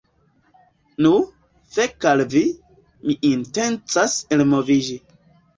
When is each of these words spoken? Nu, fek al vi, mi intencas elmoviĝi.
Nu, 1.05 1.11
fek 1.75 2.07
al 2.13 2.25
vi, 2.33 2.43
mi 3.11 3.19
intencas 3.33 4.17
elmoviĝi. 4.39 4.99